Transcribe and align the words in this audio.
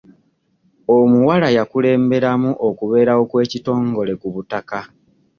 Omuwala 0.97 1.47
yakulemberamu 1.57 2.51
okubeerawo 2.67 3.23
kw'ekitongole 3.29 4.13
ku 4.21 4.27
butaka. 4.35 4.79